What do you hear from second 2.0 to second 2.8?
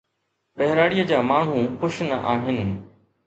نه آهن.